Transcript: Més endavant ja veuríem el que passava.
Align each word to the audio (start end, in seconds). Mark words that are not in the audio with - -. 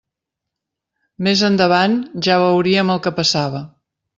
Més 1.27 1.43
endavant 1.51 1.93
ja 2.29 2.41
veuríem 2.47 2.93
el 2.95 3.07
que 3.07 3.17
passava. 3.21 3.63